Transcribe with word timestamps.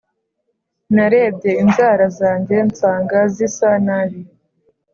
Narebye 0.93 1.51
inzara 1.63 2.05
zanjye 2.19 2.55
nsanga 2.67 3.19
zisa 3.35 3.69
nabi 3.85 4.21